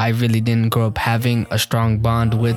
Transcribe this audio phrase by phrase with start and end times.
[0.00, 2.56] I really didn't grow up having a strong bond with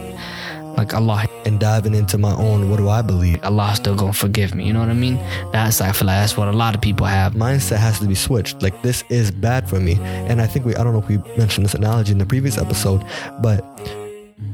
[0.77, 1.25] like Allah.
[1.45, 3.43] And diving into my own, what do I believe?
[3.43, 4.65] Allah still gonna forgive me.
[4.65, 5.17] You know what I mean?
[5.51, 7.33] That's I feel like that's what a lot of people have.
[7.33, 8.63] Mindset has to be switched.
[8.63, 9.95] Like this is bad for me.
[10.29, 12.57] And I think we I don't know if we mentioned this analogy in the previous
[12.57, 13.03] episode,
[13.41, 13.59] but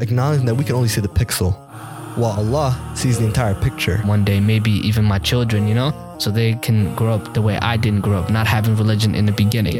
[0.01, 1.53] acknowledging that we can only see the pixel
[2.17, 3.97] while Allah sees the entire picture.
[3.99, 7.59] One day, maybe even my children, you know, so they can grow up the way
[7.59, 9.75] I didn't grow up, not having religion in the beginning.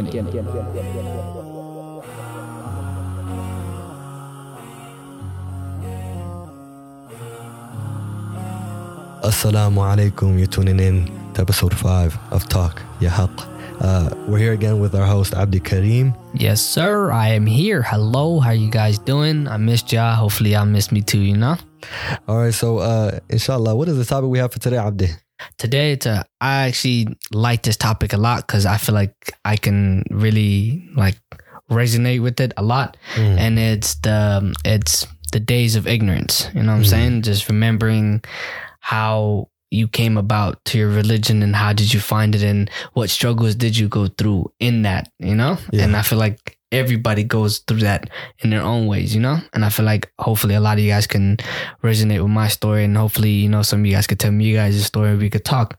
[9.23, 10.37] Assalamu alaikum.
[10.37, 13.29] You're tuning in to episode 5 of Talk Ya Haq.
[13.81, 16.15] Uh, we're here again with our host Abdi Kareem.
[16.33, 17.11] Yes, sir.
[17.11, 17.81] I am here.
[17.81, 18.39] Hello.
[18.39, 19.47] How you guys doing?
[19.47, 20.15] I missed y'all.
[20.15, 21.19] Hopefully, y'all missed me too.
[21.19, 21.57] You know.
[22.27, 22.53] All right.
[22.53, 25.07] So, uh, inshallah, what is the topic we have for today, Abdi?
[25.57, 29.55] Today, it's a, I actually like this topic a lot because I feel like I
[29.55, 31.15] can really like
[31.71, 33.37] resonate with it a lot, Mm.
[33.37, 36.47] and it's the it's the days of ignorance.
[36.53, 36.89] You know what I'm Mm.
[36.89, 37.21] saying?
[37.23, 38.21] Just remembering
[38.79, 43.09] how you came about to your religion and how did you find it and what
[43.09, 45.57] struggles did you go through in that, you know?
[45.71, 45.83] Yeah.
[45.83, 49.39] And I feel like everybody goes through that in their own ways, you know?
[49.53, 51.37] And I feel like hopefully a lot of you guys can
[51.83, 54.45] resonate with my story and hopefully, you know, some of you guys could tell me
[54.45, 55.77] you guys' story we could talk.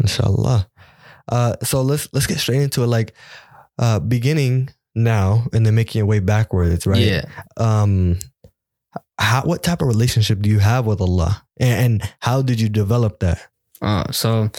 [0.00, 0.68] Inshallah.
[1.28, 2.86] Uh, so let's let's get straight into it.
[2.88, 3.14] Like,
[3.78, 6.98] uh, beginning now and then making your way backwards, right?
[7.00, 7.24] Yeah.
[7.56, 8.18] Um,
[9.18, 12.68] how what type of relationship do you have with Allah, and, and how did you
[12.68, 13.46] develop that?
[13.80, 14.50] Uh, so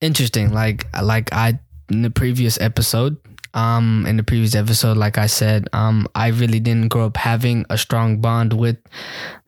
[0.00, 0.52] interesting.
[0.52, 1.58] Like like I
[1.90, 3.16] in the previous episode,
[3.54, 7.64] um, in the previous episode, like I said, um, I really didn't grow up having
[7.70, 8.76] a strong bond with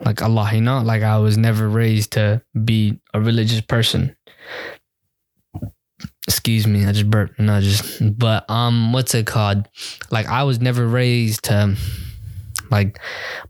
[0.04, 0.50] like Allah.
[0.52, 4.16] You know, like I was never raised to be a religious person.
[6.28, 7.38] Excuse me, I just burped.
[7.38, 9.68] No, just but um, what's it called?
[10.10, 11.77] Like I was never raised to
[12.70, 12.98] like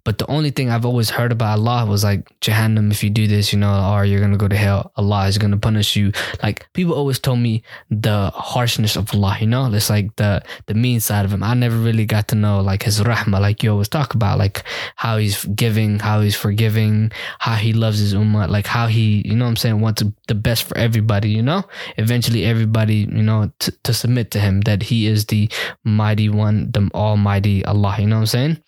[0.05, 3.27] but the only thing I've always heard about Allah was like Jahannam if you do
[3.27, 4.93] this, you know, or you're gonna go to hell.
[4.97, 6.13] Allah is gonna punish you.
[6.43, 10.75] Like people always told me the harshness of Allah, you know, it's like the the
[10.75, 11.43] mean side of him.
[11.43, 14.65] I never really got to know like his rahmah, like you always talk about, like
[14.97, 19.37] how he's giving, how he's forgiving, how he loves his ummah, like how he, you
[19.37, 21.65] know what I'm saying, wants the best for everybody, you know?
[21.97, 25.51] Eventually everybody, you know, t- to submit to him that he is the
[25.85, 28.63] mighty one, the almighty Allah, you know what I'm saying?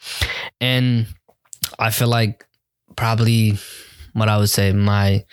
[0.60, 1.06] And
[1.78, 2.47] I feel like
[2.97, 3.59] probably
[4.12, 5.25] what I would say my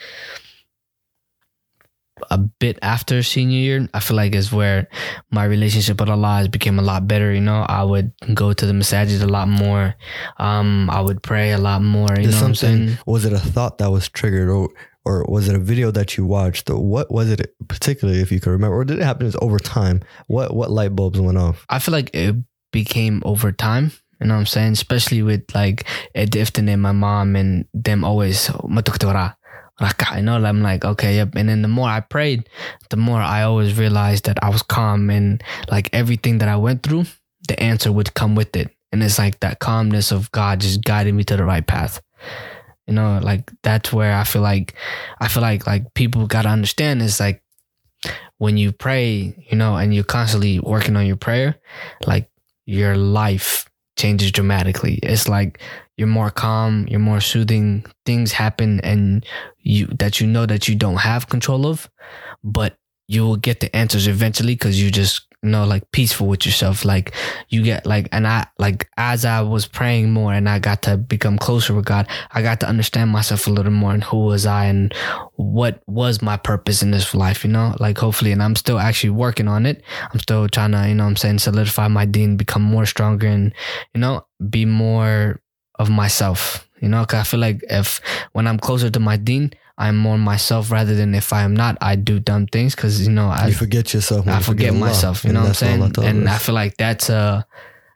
[2.30, 4.88] a bit after senior year, I feel like is where
[5.30, 7.32] my relationship with Allah has became a lot better.
[7.32, 9.94] You know, I would go to the masajid a lot more.
[10.38, 12.08] Um, I would pray a lot more.
[12.18, 14.70] You know something was it a thought that was triggered, or
[15.04, 16.70] or was it a video that you watched?
[16.70, 20.02] Or what was it particularly, if you could remember, or did it happen over time?
[20.26, 21.66] What what light bulbs went off?
[21.68, 22.36] I feel like it
[22.72, 23.92] became over time.
[24.20, 24.72] You know what I'm saying?
[24.72, 25.84] Especially with like
[26.14, 29.36] Ed and my mom and them always "Matuktura,
[29.80, 31.34] raka." You know, I'm like, okay, yep.
[31.34, 32.48] And then the more I prayed,
[32.90, 36.82] the more I always realized that I was calm and like everything that I went
[36.82, 37.04] through,
[37.48, 38.70] the answer would come with it.
[38.92, 42.00] And it's like that calmness of God just guiding me to the right path.
[42.86, 44.74] You know, like that's where I feel like
[45.20, 47.42] I feel like like people gotta understand is like
[48.38, 51.56] when you pray, you know, and you're constantly working on your prayer,
[52.06, 52.30] like
[52.64, 54.98] your life changes dramatically.
[55.02, 55.60] It's like
[55.96, 57.84] you're more calm, you're more soothing.
[58.04, 59.24] Things happen and
[59.60, 61.88] you that you know that you don't have control of,
[62.44, 62.76] but
[63.08, 66.84] you will get the answers eventually because you just know like peaceful with yourself.
[66.84, 67.14] Like
[67.48, 70.96] you get like and I like as I was praying more and I got to
[70.96, 74.46] become closer with God, I got to understand myself a little more and who was
[74.46, 74.94] I and
[75.36, 77.74] what was my purpose in this life, you know?
[77.78, 79.82] Like hopefully and I'm still actually working on it.
[80.12, 83.52] I'm still trying to, you know I'm saying, solidify my deen become more stronger and,
[83.94, 85.40] you know, be more
[85.78, 86.68] of myself.
[86.80, 88.00] You know, cause I feel like if
[88.32, 91.76] when I'm closer to my deen, I'm more myself rather than if I am not,
[91.80, 94.26] I do dumb things because you know I you forget yourself.
[94.26, 95.24] I you forget myself.
[95.24, 96.16] You know what I'm that's what Allah saying?
[96.16, 97.46] And I feel like that's a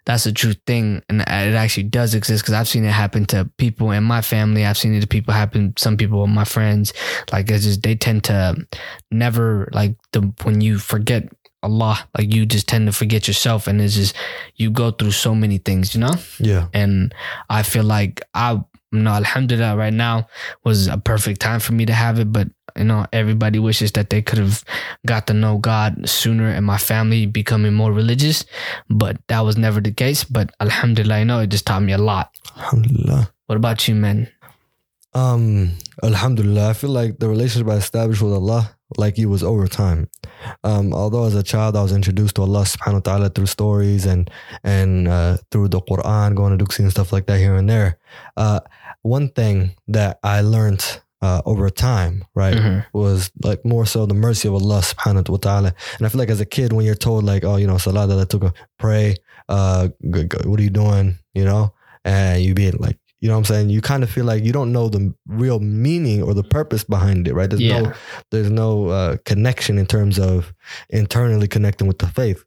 [0.07, 3.49] that's a true thing, and it actually does exist because I've seen it happen to
[3.59, 4.65] people in my family.
[4.65, 5.75] I've seen it to people happen.
[5.77, 6.93] Some people, my friends,
[7.32, 8.56] like it's just they tend to
[9.11, 11.29] never like the when you forget
[11.62, 14.17] Allah, like you just tend to forget yourself, and it's just
[14.56, 16.15] you go through so many things, you know.
[16.38, 17.15] yeah, And
[17.50, 18.62] I feel like I,
[18.98, 20.26] know, Alhamdulillah, right now
[20.64, 22.32] was a perfect time for me to have it.
[22.32, 24.64] But you know, everybody wishes that they could have
[25.06, 28.44] got to know God sooner, and my family becoming more religious.
[28.88, 30.25] But that was never the case.
[30.25, 32.34] But Alhamdulillah, you know, it just taught me a lot.
[32.56, 33.31] Alhamdulillah.
[33.46, 34.28] What about you, man?
[35.14, 35.72] Um,
[36.02, 36.70] Alhamdulillah.
[36.70, 40.08] I feel like the relationship I established with Allah like it was over time.
[40.64, 44.06] Um, although as a child I was introduced to Allah subhanahu wa ta'ala through stories
[44.06, 44.31] and
[44.64, 47.98] and uh, through the Quran, going to Duksi and stuff like that here and there.
[48.37, 48.60] Uh,
[49.02, 52.85] one thing that I learned uh, over time, right, Mhm.
[52.94, 55.75] was like more so the mercy of Allah subhanahu wa ta'ala.
[55.99, 58.06] And I feel like as a kid, when you're told like, oh, you know, salah
[58.06, 59.17] that took a pray,
[59.50, 61.19] uh, g- g- what are you doing?
[61.35, 61.75] You know,
[62.06, 63.69] and you be like, you know what I'm saying?
[63.69, 67.29] You kind of feel like you don't know the real meaning or the purpose behind
[67.29, 67.50] it, right?
[67.50, 67.81] There's Yeah.
[67.82, 67.93] no,
[68.31, 70.55] there's no uh, connection in terms of
[70.88, 72.43] internally connecting with the faith.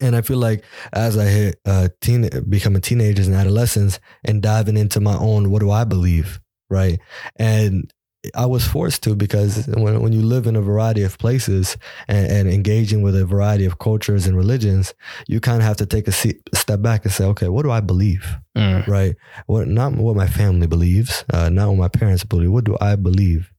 [0.00, 4.76] And I feel like as I hit uh, teen, becoming teenagers and adolescents and diving
[4.76, 6.98] into my own, what do I believe, right?
[7.36, 7.92] And
[8.34, 11.76] I was forced to because when, when you live in a variety of places
[12.08, 14.92] and, and engaging with a variety of cultures and religions,
[15.28, 17.70] you kind of have to take a seat, step back and say, okay, what do
[17.70, 18.36] I believe?
[18.56, 18.86] Mm.
[18.88, 19.14] right?
[19.46, 22.50] What not what my family believes, uh, not what my parents believe.
[22.50, 23.52] What do I believe,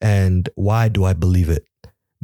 [0.00, 1.66] and why do I believe it?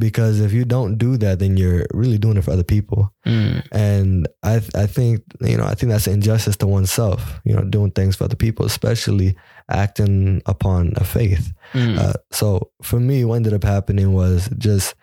[0.00, 3.12] Because if you don't do that, then you're really doing it for other people.
[3.26, 3.62] Mm.
[3.70, 7.40] And I I think you know I think that's injustice to oneself.
[7.44, 9.36] You know, doing things for other people, especially
[9.68, 11.52] acting upon a faith.
[11.74, 11.98] Mm.
[11.98, 14.94] Uh, so for me, what ended up happening was just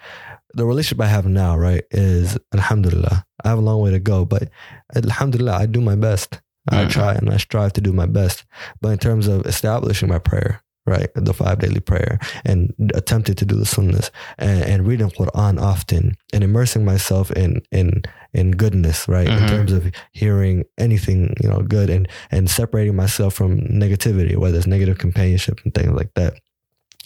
[0.53, 3.25] the relationship I have now, right, is Alhamdulillah.
[3.43, 4.49] I have a long way to go, but
[4.95, 6.41] Alhamdulillah, I do my best.
[6.69, 6.89] I Mhm.
[6.89, 8.43] try and I strive to do my best.
[8.81, 13.45] But in terms of establishing my prayer, right, the five daily prayer, and attempted to
[13.45, 18.03] do the sunnahs and, and reading Quran often and immersing myself in in
[18.33, 19.49] in goodness, right, in Mhm.
[19.49, 24.67] terms of hearing anything you know good and and separating myself from negativity, whether it's
[24.67, 26.33] negative companionship and things like that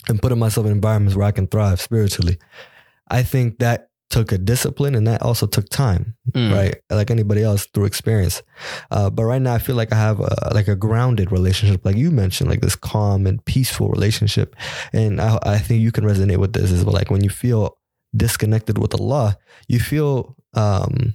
[0.08, 2.36] and putting myself in environments where I can thrive spiritually.
[3.08, 6.52] I think that took a discipline and that also took time, Mm.
[6.58, 6.74] right?
[6.90, 8.42] Like anybody else through experience.
[8.90, 11.96] Uh, but right now, I feel like I have a, like a grounded relationship, like
[11.96, 14.54] you mentioned, like this calm and peaceful relationship.
[14.92, 17.62] And I, I think you can resonate with this is like when you feel
[18.14, 19.36] disconnected with Allah,
[19.68, 21.14] you feel um,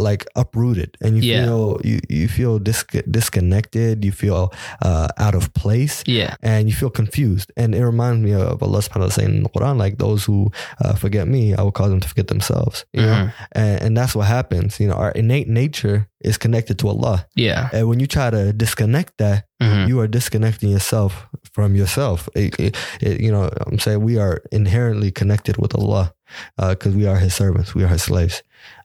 [0.00, 1.44] like uprooted and you Yeah.
[1.44, 4.52] feel you, you feel dis- disconnected, you feel
[4.82, 6.36] uh, out of place Yeah.
[6.42, 7.52] and you feel confused.
[7.56, 10.24] And it reminds me of Allah subhanahu wa ta'ala saying in the Quran, like those
[10.24, 10.50] who
[10.84, 12.84] uh, forget me, I will cause them to forget themselves.
[12.92, 13.12] You know?
[13.12, 13.32] Mhm.
[13.52, 14.78] and, and that's what happens.
[14.80, 17.26] You know, our innate nature is connected to Allah.
[17.34, 17.68] Yeah.
[17.72, 19.88] And when you try to disconnect that, Mhm.
[19.88, 22.28] you are disconnecting yourself from yourself.
[22.34, 26.14] It- it- it- you know, I'm saying we are inherently connected with Allah
[26.56, 28.42] because we are His servants, we are His slaves.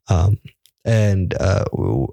[0.10, 0.38] Um,
[0.88, 1.66] and uh,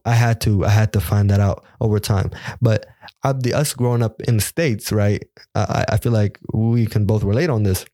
[0.05, 2.31] I had to, I had to find that out over time.
[2.61, 2.85] But
[3.23, 5.23] the us growing up in the states, right?
[5.55, 7.87] I, I feel like we can both relate on this.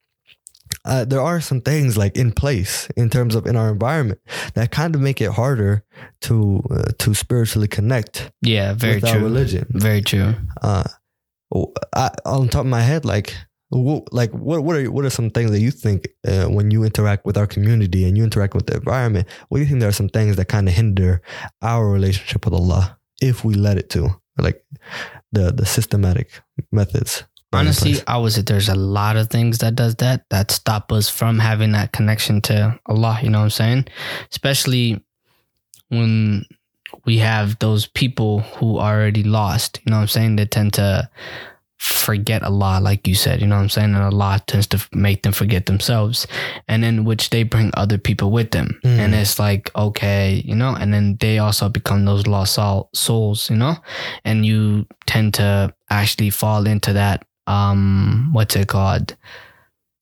[0.84, 4.20] Uh, there are some things like in place in terms of in our environment
[4.54, 5.84] that kind of make it harder
[6.20, 8.72] to uh, to spiritually connect Yeah.
[8.74, 9.20] Very true.
[9.20, 10.34] religion Very true.
[10.62, 10.84] uh
[11.94, 13.34] I, on top of my head like
[13.70, 16.84] what, like what what are what are some things that you think uh, when you
[16.84, 19.88] interact with our community and you interact with the environment what do you think there
[19.88, 21.22] are some things that kind of hinder
[21.62, 24.08] our relationship with Allah if we let it to
[24.38, 24.64] like
[25.32, 27.96] the the systematic methods Honestly.
[28.06, 31.40] I would say there's a lot of things that does that that stop us from
[31.40, 33.18] having that connection to Allah.
[33.22, 33.86] You know what I'm saying?
[34.30, 35.02] Especially
[35.88, 36.44] when
[37.04, 39.80] we have those people who are already lost.
[39.84, 40.36] You know what I'm saying?
[40.36, 41.10] They tend to
[41.80, 43.40] forget a lot, like you said.
[43.40, 43.94] You know what I'm saying?
[43.94, 46.26] And a lot tends to make them forget themselves,
[46.68, 48.98] and in which they bring other people with them, Mm.
[48.98, 50.76] and it's like okay, you know.
[50.76, 53.76] And then they also become those lost soul, souls, you know.
[54.24, 59.16] And you tend to actually fall into that um what's it called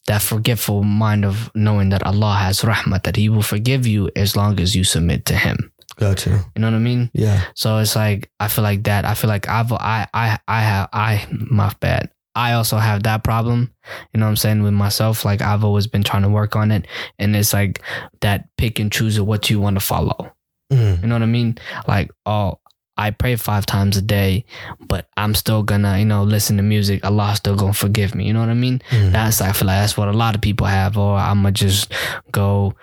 [0.06, 4.34] that forgetful mind of knowing that Allah has rahmat that he will forgive you as
[4.36, 7.96] long as you submit to him gotcha you know what I mean yeah so it's
[7.96, 11.72] like I feel like that I feel like I've I I I have I my
[11.80, 13.72] bad I also have that problem
[14.14, 16.70] you know what I'm saying with myself like I've always been trying to work on
[16.70, 16.86] it
[17.18, 17.82] and it's like
[18.20, 20.32] that pick and choose of what you want to follow
[20.70, 21.00] Mm.
[21.00, 21.56] you know what I mean?
[21.86, 22.58] Like, oh,
[22.98, 24.44] I pray five times a day,
[24.86, 27.02] but I'm still gonna, you know, listen to music.
[27.06, 28.26] Allah's still gonna forgive me.
[28.26, 28.82] You know what I mean?
[28.90, 29.12] Mm.
[29.12, 30.98] That's I feel like that's what a lot of people have.
[30.98, 31.90] Or I'ma just
[32.32, 32.74] go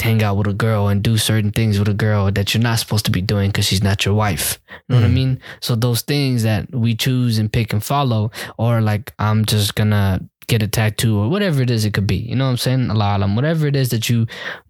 [0.00, 2.78] hang out with a girl and do certain things with a girl that you're not
[2.78, 4.58] supposed to be doing because she's not your wife.
[4.88, 5.14] You know what I Mhm.
[5.14, 5.40] mean?
[5.60, 10.20] So those things that we choose and pick and follow, or like I'm just gonna
[10.48, 12.16] get a tattoo or whatever it is it could be.
[12.16, 12.90] You know what I'm saying?
[12.90, 13.34] Allah alam.
[13.36, 14.26] Whatever it is that you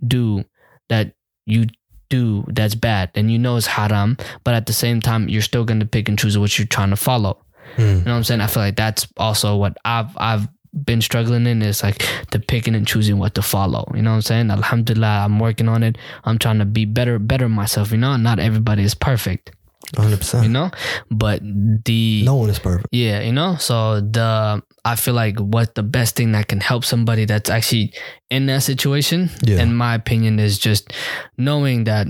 [0.06, 0.45] do
[0.88, 1.12] that
[1.45, 1.66] you
[2.09, 5.64] do that's bad and you know it's haram, but at the same time you're still
[5.64, 7.37] gonna pick and choose what you're trying to follow.
[7.76, 7.80] Mm.
[7.80, 8.40] You know what I'm saying?
[8.40, 10.47] I feel like that's also what I've I've
[10.85, 12.02] been struggling in is like
[12.33, 13.90] the picking and choosing what to follow.
[13.95, 14.50] You know what I'm saying?
[14.50, 15.97] Alhamdulillah, I'm working on it.
[16.25, 18.16] I'm trying to be better better myself, you know?
[18.16, 19.52] Not everybody is perfect.
[19.95, 20.42] 100%.
[20.42, 20.71] you know.
[21.11, 21.42] But
[21.85, 22.88] the no one is perfect.
[22.90, 23.54] yeah, you know.
[23.56, 27.95] So the I feel like what the best thing that can help somebody that's actually
[28.28, 29.62] in that situation, Yeah.
[29.62, 30.92] in my opinion, is just
[31.38, 32.09] knowing that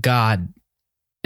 [0.00, 0.48] God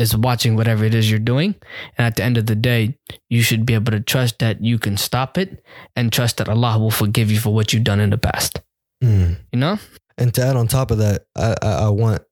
[0.00, 1.54] is watching whatever it is you're doing,
[1.98, 2.96] and at the end of the day,
[3.28, 5.62] you should be able to trust that you can stop it
[5.94, 8.60] and trust that Allah will forgive you for what you've done in the past.
[9.02, 9.36] Mm.
[9.52, 9.78] You know?
[10.18, 12.22] And to add on top of that, I, I, I want,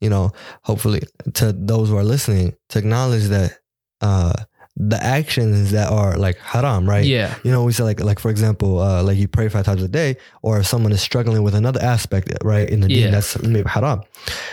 [0.00, 0.32] you know,
[0.64, 1.02] hopefully
[1.34, 3.58] to those who are listening to acknowledge that
[4.00, 4.32] uh,
[4.78, 7.06] the actions that are like haram, right?
[7.06, 7.34] Yeah.
[7.42, 9.88] You know, we say like, like for example, uh, like you pray five times a
[9.88, 13.04] day, or if someone is struggling with another aspect, right, in the Yeah.
[13.04, 14.02] deen that's maybe haram,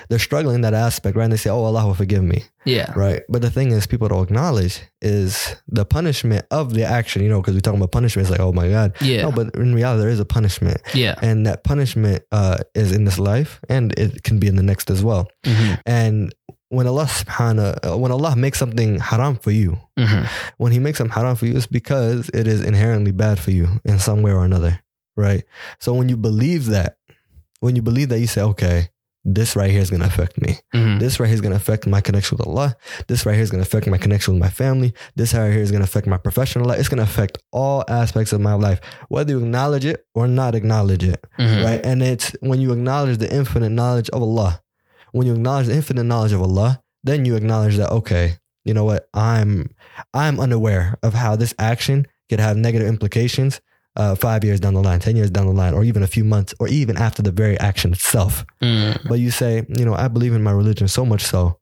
[0.07, 1.25] they're struggling in that aspect, right?
[1.25, 2.93] And they say, "Oh, Allah will forgive me," Yeah.
[2.95, 3.21] right?
[3.27, 7.41] But the thing is, people don't acknowledge is the punishment of the action, you know,
[7.41, 8.25] because we're talking about punishment.
[8.29, 9.23] It's like, oh my god, Yeah.
[9.23, 11.15] no, but in reality, there is a punishment, yeah.
[11.21, 14.89] and that punishment uh, is in this life, and it can be in the next
[14.89, 15.27] as well.
[15.45, 16.33] hmm And
[16.75, 20.23] when Allah subhanahu, uh, when Allah makes something haram for you, hmm
[20.57, 23.65] when he makes something haram for you, it's because it is inherently bad for you
[23.85, 24.73] in some way or another,
[25.15, 25.43] right?
[25.79, 26.97] So when you believe that,
[27.59, 28.89] when you believe that, you say, okay,
[29.25, 30.51] this right here is going to affect me.
[30.73, 32.75] hmm This right here is going to affect my connection with Allah.
[33.07, 34.93] This right here is going to affect my connection with my family.
[35.15, 36.79] This right here is going to affect my professional life.
[36.79, 38.79] It's going to affect all aspects of my life,
[39.13, 41.81] whether you acknowledge it or not acknowledge it, hmm right?
[41.85, 44.61] And it's when you acknowledge the infinite knowledge of Allah,
[45.13, 48.83] when you acknowledge the infinite knowledge of Allah, then you acknowledge that okay, you know
[48.83, 49.07] what?
[49.13, 49.69] I'm
[50.13, 53.61] I'm unaware of how this action could have negative implications
[53.95, 56.23] uh, five years down the line, ten years down the line, or even a few
[56.23, 58.45] months, or even after the very action itself.
[58.61, 59.07] Mm.
[59.07, 61.59] But you say, you know, I believe in my religion so much so,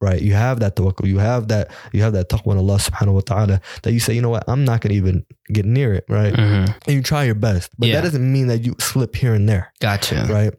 [0.00, 0.20] right?
[0.22, 3.20] You have that tawakkul, you have that, you have that taqwa in Allah subhanahu wa
[3.20, 6.34] ta'ala that you say, you know what, I'm not gonna even get near it, right?
[6.36, 7.70] hmm And you try your best.
[7.78, 7.96] But Yeah.
[7.96, 10.26] that doesn't mean that you slip here and there Gotcha.
[10.30, 10.54] right?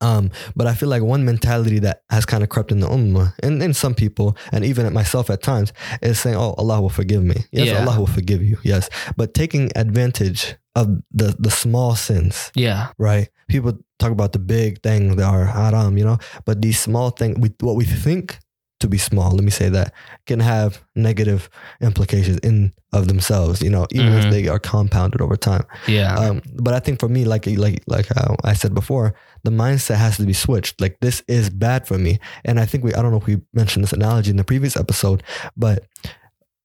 [0.00, 3.32] Um, but I feel like one mentality that has kind of crept in the ummah
[3.42, 5.72] and, and some people, and even at myself at times,
[6.02, 7.84] is saying, "Oh, Allah will forgive me." Yes, Yeah.
[7.84, 8.58] Allah will forgive you.
[8.62, 12.88] Yes, but taking advantage of the the small sins, Yeah.
[12.98, 13.28] right?
[13.48, 17.36] People talk about the big things that are haram, you know, but these small things,
[17.38, 18.38] we, what we think
[18.84, 19.92] to be small, let me say that,
[20.26, 21.48] can have negative
[21.80, 24.18] implications in of themselves, you know, even Mhm.
[24.24, 25.64] if they are compounded over time.
[25.88, 26.14] Yeah.
[26.14, 29.96] Um, but I think for me, like like like uh, I said before, the mindset
[29.96, 30.80] has to be switched.
[30.80, 33.40] Like this is bad for me, and I think we I don't know if we
[33.52, 35.22] mentioned this analogy in the previous episode,
[35.56, 35.84] but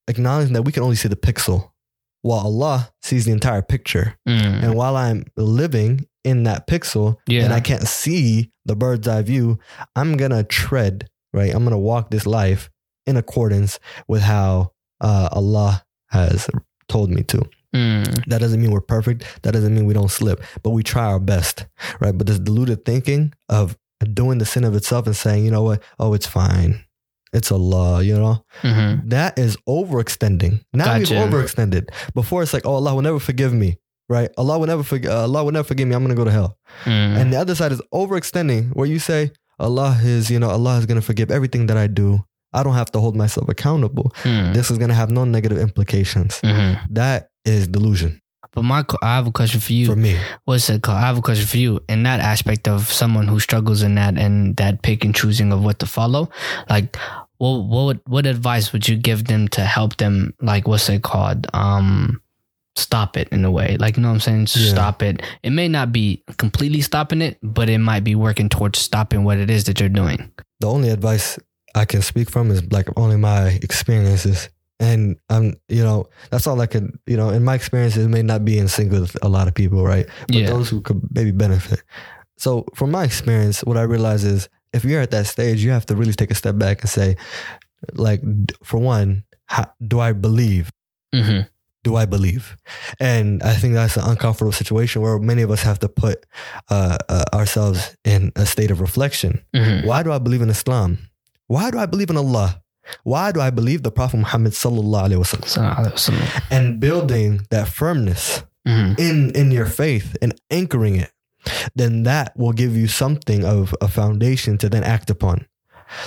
[0.08, 1.72] acknowledging that we can only see the pixel,
[2.22, 4.64] while Allah sees the entire picture, Mm.
[4.64, 7.44] and while I'm living in that pixel Yeah.
[7.46, 9.58] and I can't see the bird's eye view,
[9.96, 11.54] I'm gonna tread right.
[11.54, 12.70] I'm gonna walk this life
[13.06, 14.72] in accordance with how
[15.02, 16.50] uh, Allah has
[16.88, 17.42] told me to.
[17.76, 18.26] Mm.
[18.28, 19.24] That doesn't mean we're perfect.
[19.44, 21.68] That doesn't mean we don't slip, but we try our best,
[22.00, 22.18] right?
[22.18, 23.78] But this deluded thinking of
[24.14, 25.84] doing the sin of itself and saying, you know what?
[26.00, 26.84] Oh, it's fine.
[27.32, 28.44] It's Allah, you know?
[28.64, 29.10] Mhm.
[29.10, 30.64] That is overextending.
[30.74, 31.14] Now Gotcha.
[31.14, 31.90] we've overextended.
[32.16, 34.30] Before it's like, oh, Allah will never forgive me, right?
[34.38, 35.12] Allah will never forgive.
[35.12, 35.94] Uh, Allah will never forgive me.
[35.96, 36.58] I'm going to go to hell.
[36.86, 37.22] Mm.
[37.22, 40.86] And the other side is overextending, where you say, Allah is, you know, Allah is
[40.86, 42.24] going to forgive everything that I do.
[42.54, 44.12] I don't have to hold myself accountable.
[44.24, 44.54] Mm.
[44.54, 46.40] This is going to have no negative implications.
[46.44, 46.80] Mhm.
[46.90, 48.22] That is delusion
[48.54, 49.86] But my, I have a question for you.
[49.86, 50.18] for me.
[50.46, 50.98] What's it called?
[50.98, 51.80] I have a question for you.
[51.88, 55.64] In that aspect of someone who struggles in that and that pick and choosing of
[55.64, 56.30] what to follow,
[56.70, 56.98] like,
[57.38, 60.34] what what would- what advice would you give them to help them?
[60.42, 61.46] Like, what's it called?
[61.54, 62.20] Um,
[62.76, 63.78] stop it in a way.
[63.78, 64.48] Like, you know what I'm saying?
[64.56, 64.70] Yeah.
[64.72, 65.22] Stop it.
[65.44, 69.38] It may not be completely stopping it, but it might be working towards stopping what
[69.38, 70.32] it is that you're doing.
[70.60, 71.38] the only advice
[71.76, 74.50] I can speak from is like only my experiences.
[74.80, 78.24] And I'm, you know, that's all I could, you know, in my experiences, it may
[78.24, 80.08] not be in sync with a lot of people, right?
[80.28, 80.48] But Yeah.
[80.50, 81.82] those who could maybe benefit.
[82.38, 85.86] So from my experience, what I realize is if you're at that stage, you have
[85.88, 87.18] to really take a step back and say,
[87.94, 88.22] like,
[88.64, 90.72] for one, how, do I believe?
[91.14, 91.42] Mm-hmm.
[91.84, 92.58] Do I believe?
[93.00, 96.26] And I think that's an uncomfortable situation where many of us have to put
[96.70, 99.42] uh, uh, ourselves in a state of reflection.
[99.56, 99.88] Mm-hmm.
[99.88, 100.98] Why do I believe in Islam?
[101.48, 102.62] Why do I believe in Allah?
[103.04, 105.48] Why do I believe the Prophet Muhammad sallallahu alaihi wasallam?
[106.52, 109.02] And building that firmness Mm-hmm.
[109.02, 111.10] in in your faith and anchoring it,
[111.76, 115.48] then that will give you something of a foundation to then act upon.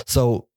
[0.05, 0.47] So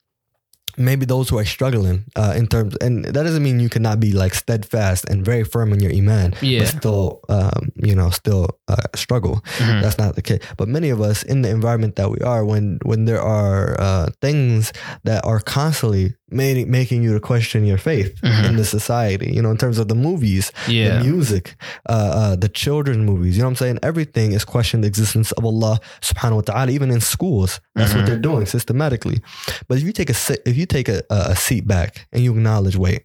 [0.76, 4.12] maybe those who are struggling uh, in terms, and that doesn't mean you cannot be
[4.12, 6.60] like steadfast and very firm in your iman, Yeah.
[6.60, 9.40] but still, um, you know, still uh, struggle.
[9.58, 9.82] Mhm.
[9.82, 10.40] That's not the case.
[10.56, 14.06] But many of us in the environment that we are, when when there are uh,
[14.20, 14.72] things
[15.04, 18.48] that are constantly making making you to question your faith Mhm.
[18.48, 20.98] in the society, you know, in terms of the movies, Yeah.
[20.98, 21.54] the music,
[21.88, 23.36] uh, uh, the children movies.
[23.36, 23.78] You know what I'm saying?
[23.82, 27.60] Everything is questioning the existence of Allah subhanahu wa ta'ala, even in schools.
[27.76, 28.06] That's what Mhm.
[28.06, 29.20] they're doing systematically.
[29.68, 32.32] But if you take a if you you take a, a seat back and you
[32.32, 33.02] acknowledge, wait,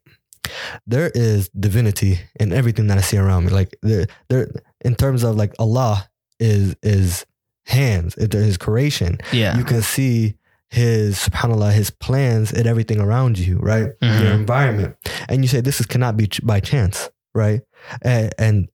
[0.87, 3.51] there is divinity in everything that I see around me.
[3.51, 4.49] Like there, there,
[4.83, 6.09] in terms of like Allah
[6.39, 7.25] is is
[7.67, 9.19] hands, it's His creation.
[9.31, 9.57] Yeah.
[9.57, 10.35] You can see
[10.71, 13.89] His Subhanallah, His plans and everything around you, right?
[14.01, 14.21] Mhm.
[14.23, 14.95] Your environment,
[15.29, 17.61] and you say this is cannot be ch- by chance, right?
[18.01, 18.67] And, and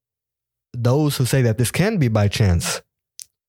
[0.74, 2.82] those who say that this can be by chance,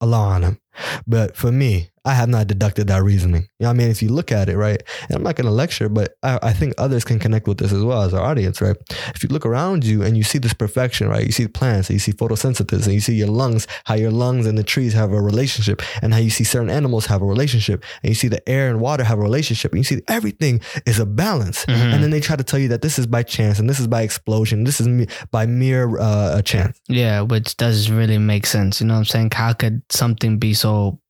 [0.01, 0.59] Allah on them.
[1.07, 3.43] But for me, I have not deducted that reasoning.
[3.59, 3.89] You know I mean?
[3.89, 4.83] If you look at it, right?
[5.09, 7.73] And I'm not going to lecture, but I, I think others can connect with this
[7.73, 8.77] as well as our audience, right?
[9.15, 11.25] If you look around you and you see this perfection, right?
[11.25, 14.47] You see the plants, you see photosynthesis, and you see your lungs, how your lungs
[14.47, 17.85] and the trees have a relationship, and how you see certain animals have a relationship,
[18.03, 20.99] and you see the air and water have a relationship, and you see everything is
[20.99, 21.65] a balance.
[21.67, 21.95] Mhm.
[21.95, 23.87] And then they try to tell you that this is by chance, and this is
[23.87, 24.89] by explosion, this is
[25.31, 26.81] by mere uh, chance.
[26.89, 28.81] Yeah, which doesn't really make sense.
[28.81, 29.31] You know what I'm saying?
[29.35, 31.01] How could something be so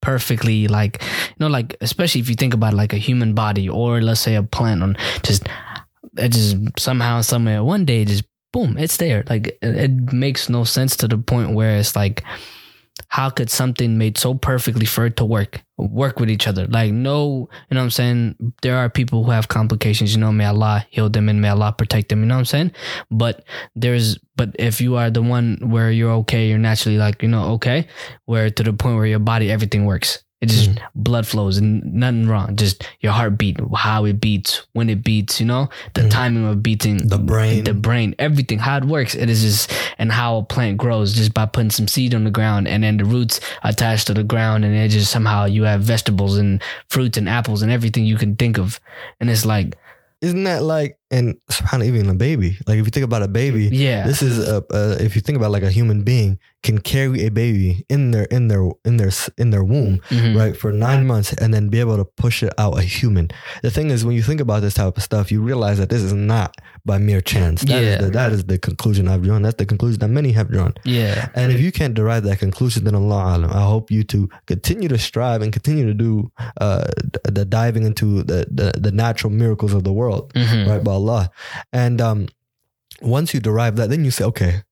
[0.00, 4.00] perfectly like you know, like especially if you think about like a human body or
[4.00, 5.48] let's say a plant on just
[6.16, 9.24] it just somehow, somewhere one day just boom, it's there.
[9.28, 12.24] Like it, it makes no sense to the point where it's like
[13.08, 15.62] how could something made so perfectly for it to work?
[15.76, 16.66] Work with each other.
[16.66, 18.52] Like no you know what i'm saying?
[18.62, 21.72] There are people who have complications you know may allah heal them and may allah
[21.76, 22.72] protect them you know what i'm saying?
[23.10, 27.28] But there's but if you are the one where you're okay you're naturally like you
[27.28, 27.86] know okay
[28.26, 32.26] where to the point where your body everything works it just blood flows and nothing
[32.26, 36.10] wrong just your heartbeat how it beats when it beats you know the Mhm.
[36.10, 37.64] timing of beating The brain.
[37.64, 41.34] the brain everything how it works it is just and how a plant grows just
[41.34, 44.64] by putting some seed on the ground and then the roots attached to the ground
[44.64, 48.34] and it just somehow you have vegetables and fruits and apples and everything you can
[48.36, 48.80] think of
[49.20, 49.76] and it's like
[50.22, 52.58] Isn't that like, and subhanAllah, even a baby?
[52.66, 55.36] Like if you think about a baby, yeah this is a, uh, if you think
[55.36, 59.10] about like a human being can carry a baby in their in their in their
[59.38, 60.36] in their womb Mhm.
[60.36, 63.30] right for nine months and then be able to push it out a human
[63.62, 66.02] the thing is when you think about this type of stuff you realize that this
[66.02, 68.00] is not by mere chance That is Yeah.
[68.04, 71.30] the, that is the conclusion i've drawn that's the conclusion that many have drawn yeah
[71.34, 74.88] and if you can't derive that conclusion then allah alam i hope you to continue
[74.94, 76.84] to strive and continue to do uh
[77.24, 80.68] the- diving into the the, the natural miracles of the world Mhm.
[80.68, 81.30] right by Allah.
[81.72, 82.28] And um,
[83.02, 84.62] once you derive that, then you say, okay,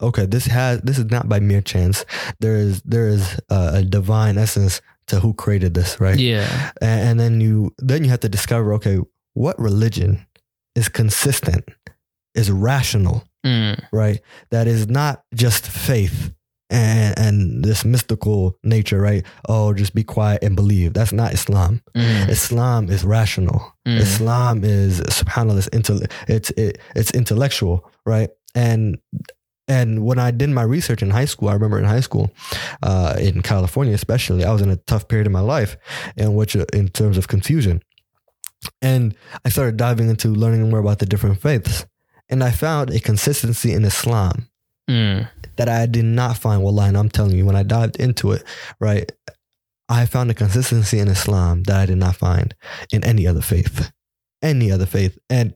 [0.00, 2.04] okay, this has this is not by mere chance.
[2.40, 6.18] There is there is a, a divine essence to who created this, right?
[6.18, 8.98] yeah And, and then you then you have to discover, okay,
[9.34, 10.26] what religion
[10.74, 11.64] is consistent,
[12.34, 13.76] is rational, Mm.
[13.92, 14.20] right?
[14.50, 16.32] That is not just faith.
[16.74, 19.24] And, and this mystical nature, right?
[19.48, 20.92] Oh, just be quiet and believe.
[20.92, 21.82] That's not Islam.
[21.94, 22.28] Mm.
[22.28, 23.74] Islam is rational.
[23.86, 24.00] Mm.
[24.00, 25.90] Islam is subhanallah it's,
[26.28, 28.30] it's it, it's intellectual, right?
[28.54, 28.98] And
[29.68, 32.30] and when I did my research in high school, I remember in high school,
[32.82, 35.76] uh, in California especially, I was in a tough period in my life,
[36.16, 37.82] in which uh, in terms of confusion,
[38.82, 41.86] and I started diving into learning more about the different faiths,
[42.28, 44.48] and I found a consistency in Islam
[44.88, 45.28] Mm.
[45.56, 46.62] that I did not find.
[46.62, 48.44] Wallahi, and I'm telling you, when I dived into it,
[48.80, 49.10] right,
[49.88, 52.54] I found a consistency in Islam that I did not find
[52.92, 53.92] in any other faith,
[54.42, 55.54] any other faith, and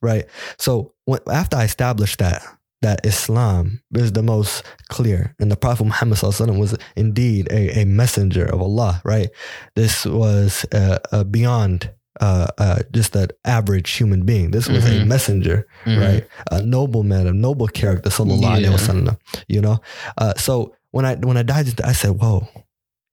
[0.00, 0.26] right.
[0.58, 2.42] So when, after I established that
[2.82, 8.44] that Islam is the most clear, and the Prophet Muhammad was indeed a, a messenger
[8.44, 9.30] of Allah, right?
[9.76, 11.90] This was uh, uh, beyond.
[12.20, 14.50] Uh, uh, just an average human being.
[14.50, 15.06] This was a Mhm.
[15.06, 16.00] messenger Mhm.
[16.00, 16.26] right?
[16.50, 18.68] A noble man, a noble character, sallallahu Yeah.
[18.72, 19.16] wasallam.
[19.48, 19.80] You know,
[20.18, 22.46] uh, so when I when I dived into, I said, "Whoa!"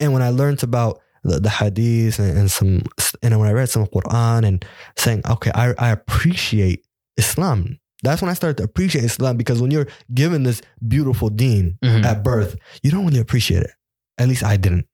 [0.02, 2.82] And when I learned about the, the hadith and, and some,
[3.24, 4.66] and when I read some Quran and
[4.98, 6.84] saying, "Okay, I I appreciate
[7.18, 11.78] Islam." That's when I started to appreciate Islam because when you're given this beautiful deen
[11.84, 12.04] Mhm.
[12.06, 13.72] at birth, you don't really appreciate it.
[14.18, 14.88] At least I didn't.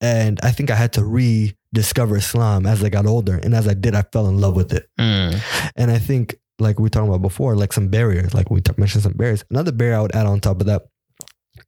[0.00, 1.04] And I think I had to
[1.72, 3.36] rediscover Islam as I got older.
[3.36, 4.88] And as I did, I fell in love with it.
[4.98, 5.40] Mm.
[5.76, 9.04] And I think, like we talking about before, like some barriers, like we t- mentioned
[9.04, 9.44] some barriers.
[9.50, 10.82] Another barrier I would add on top of that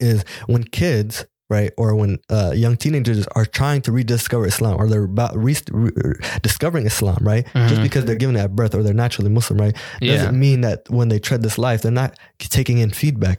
[0.01, 4.87] is when kids, right, or when uh, young teenagers are trying to rediscover Islam or
[4.89, 7.45] they're about re- re- discovering Islam, right?
[7.69, 7.83] Just Mhm.
[7.89, 9.77] because they're given it at birth or they're naturally Muslim, right?
[10.01, 13.39] Doesn't mean that when they tread this life, they're not taking in feedback.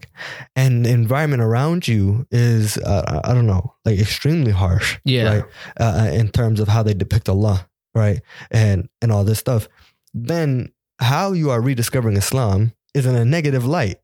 [0.56, 5.44] And the environment around you is, uh, I don't know, like extremely harsh yeah right?
[5.80, 7.58] Uh, in terms of how they depict Allah,
[7.96, 8.20] right?
[8.52, 9.68] And and all this stuff.
[10.14, 10.70] Then
[11.00, 13.98] how you are rediscovering Islam is in a negative light,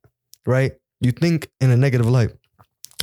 [0.45, 0.71] right?
[1.01, 2.31] You think in a negative light,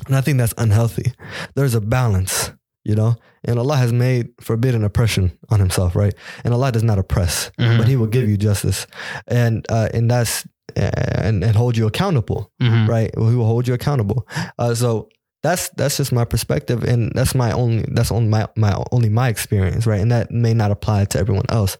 [0.06, 1.12] and I think that's unhealthy.
[1.54, 2.50] There's a balance,
[2.84, 6.14] you know, and Allah has made forbidden oppression on Himself, right?
[6.44, 7.78] And Allah does not oppress, Mhm.
[7.78, 8.86] but He will give you justice,
[9.28, 12.88] and uh, and that's and and hold you accountable Mhm.
[12.88, 13.10] right?
[13.14, 14.26] He will hold you accountable.
[14.58, 15.08] Uh, so
[15.42, 19.28] that's that's just my perspective, and that's my only that's only my my only my
[19.28, 20.00] experience, right?
[20.00, 21.76] And that may not apply to everyone else.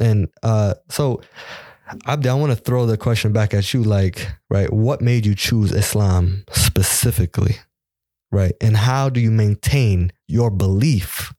[0.00, 1.20] And uh, so,
[2.06, 4.72] Abdi, I want to throw the question back at you, like, right?
[4.72, 7.56] What made you choose Islam specifically,
[8.32, 8.54] right?
[8.60, 11.32] And how do you maintain your belief,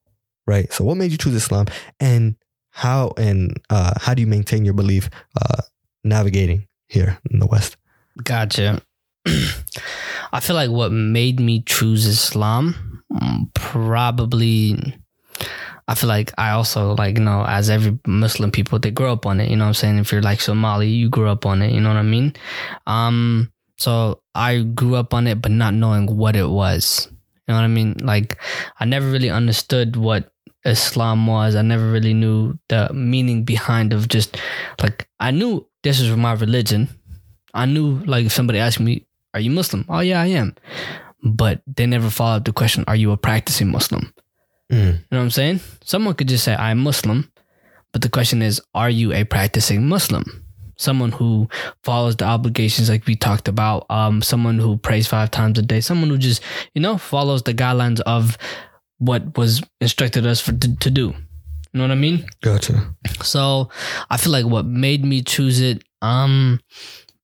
[0.45, 0.71] right?
[0.71, 1.65] So, what made you choose Islam,
[1.99, 2.35] and
[2.69, 5.09] how and uh, how do you maintain your belief
[5.41, 5.61] uh,
[6.03, 7.75] navigating here in the West?
[8.23, 8.81] Gotcha.
[9.25, 14.95] I feel like what made me choose Islam mm, probably
[15.87, 19.25] I feel like I also like you know as every Muslim people they grow up
[19.25, 21.61] on it you know what I'm saying if you're like Somali you grew up on
[21.61, 22.33] it you know what I mean
[22.85, 27.55] um so I grew up on it but not knowing what it was you know
[27.55, 28.37] what I mean like
[28.79, 30.31] I never really understood what
[30.65, 34.37] Islam was I never really knew the meaning behind of just
[34.81, 36.89] like I knew this is my religion
[37.53, 39.85] I knew like if somebody asked me are you Muslim?
[39.87, 40.55] Oh, yeah, I am.
[41.23, 44.11] But they never follow up the question, Are you a practicing Muslim?
[44.71, 44.85] Mm.
[44.85, 45.59] You know what I'm saying?
[45.83, 47.31] Someone could just say, I'm Muslim.
[47.93, 50.43] But the question is, Are you a practicing Muslim?
[50.77, 51.49] Someone who
[51.83, 55.81] follows the obligations like we talked about, um, someone who prays five times a day,
[55.81, 56.43] someone who just,
[56.75, 58.37] you know, follows the guidelines of
[58.99, 61.15] what was instructed us for, to, to do.
[61.73, 62.27] You know what I mean?
[62.41, 62.95] Gotcha.
[63.23, 63.69] So
[64.09, 66.59] I feel like what made me choose it, um,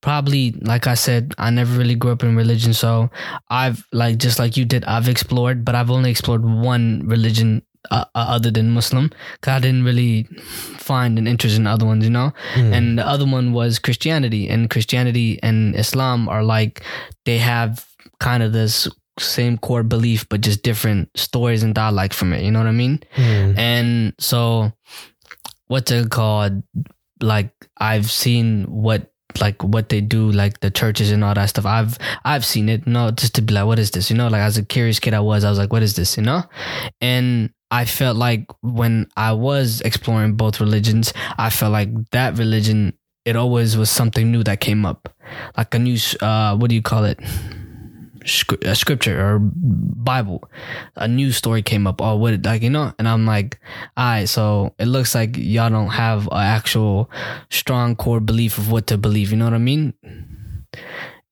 [0.04, 3.10] probably like I said, I never really grew up in religion, so
[3.50, 8.06] I've like just like you did, I've explored, but I've only explored one religion uh,
[8.14, 9.10] uh other than Muslim.
[9.42, 10.26] Cause I didn't really
[10.78, 12.34] find an interest in other ones, you know.
[12.54, 12.74] Mm.
[12.74, 16.84] And the other one was Christianity, and Christianity and Islam are like
[17.24, 17.88] they have
[18.20, 18.90] kind of this
[19.20, 22.44] same core belief, but just different stories and dialect from it.
[22.44, 23.00] You know what I mean?
[23.16, 23.58] Mm.
[23.58, 24.74] And so,
[25.68, 26.62] what's it called?
[27.22, 31.66] Like I've seen what like what they do, like the churches and all that stuff.
[31.66, 34.10] I've I've seen it, you know, just to be like, what is this?
[34.10, 36.18] You know, like as a curious kid I was, I was like, what is this?
[36.18, 36.44] You know?
[37.02, 42.98] And I felt like when I was exploring both religions, I felt like that religion,
[43.26, 45.14] it always was something new that came up.
[45.58, 47.20] Like a new uh what do you call it?
[48.62, 50.44] A scripture or Bible,
[50.96, 52.02] a news story came up.
[52.02, 52.94] Oh, what like you know?
[53.00, 53.60] And I'm like,
[53.98, 57.10] all right, so it looks like y'all don't have an actual
[57.50, 59.32] strong core belief of what to believe.
[59.32, 59.94] You know what I mean?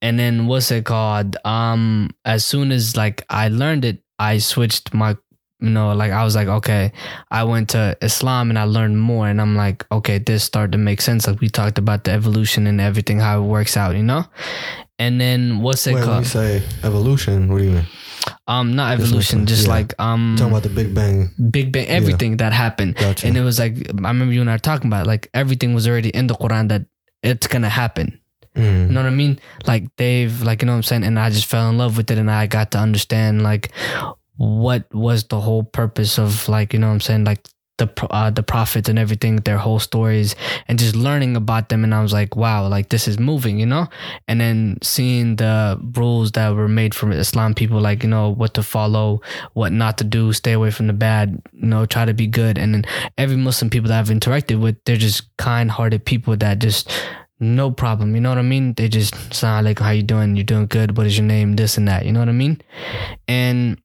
[0.00, 1.36] And then what's it called?
[1.44, 5.16] Um, as soon as like I learned it, I switched my
[5.62, 6.92] you know, like I was like, okay,
[7.30, 10.78] I went to Islam and I learned more, and I'm like, okay, this started to
[10.78, 11.28] make sense.
[11.28, 14.26] Like we talked about the evolution and everything, how it works out, you know.
[15.02, 16.18] And then what's it Wait, called?
[16.18, 17.86] When you say evolution, what do you mean?
[18.46, 19.72] Um, not evolution, just yeah.
[19.72, 22.36] like um, talking about the Big Bang, Big Bang, everything yeah.
[22.36, 23.26] that happened, gotcha.
[23.26, 25.74] and it was like I remember you and I were talking about it, like everything
[25.74, 26.86] was already in the Quran that
[27.24, 28.20] it's gonna happen.
[28.54, 28.86] Mm.
[28.86, 29.40] You know what I mean?
[29.66, 32.08] Like they've like you know what I'm saying, and I just fell in love with
[32.12, 33.72] it, and I got to understand like
[34.36, 37.42] what was the whole purpose of like you know what I'm saying like
[37.78, 40.34] the uh, the prophets and everything their whole stories
[40.68, 41.84] and just learning about them.
[41.84, 43.88] And I was like wow like this is moving you know?
[44.28, 48.54] And then seeing the rules that were made from Islam people like you know what
[48.54, 49.20] to follow
[49.54, 52.58] what not to do stay away from the bad you know try to be good.
[52.58, 52.84] And then
[53.18, 56.90] every Muslim people that I've interacted with they're just kind-hearted people that just
[57.40, 58.74] no problem you know what I mean?
[58.74, 60.36] They just sound like how you doing?
[60.36, 60.96] You're doing good?
[60.96, 61.56] What is your name?
[61.56, 62.60] This and that you know what I mean?
[63.26, 63.81] And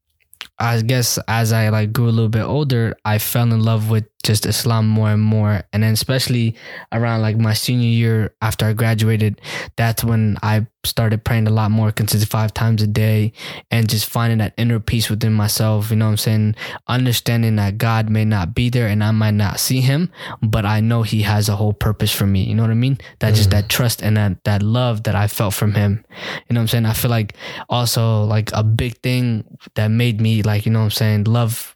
[0.60, 4.06] I guess as I like grew a little bit older, I fell in love with
[4.24, 5.64] just Islam more and more.
[5.72, 6.56] And then especially
[6.92, 9.42] around like my senior year after I graduated,
[9.76, 13.34] that's when I started praying a lot more consistent five times a day
[13.72, 15.90] and just finding that inner peace within myself.
[15.92, 16.56] You know what I'm saying?
[16.88, 20.80] Understanding that God may not be there and I might not see him, but I
[20.80, 22.44] know he has a whole purpose for me.
[22.44, 22.98] You know what I mean?
[23.20, 23.38] That mm.
[23.38, 26.04] just that trust and that, that love that I felt from him.
[26.50, 26.86] You know what I'm saying?
[26.86, 27.36] I feel like
[27.70, 31.76] also like a big thing that made me like, you know what I'm saying, love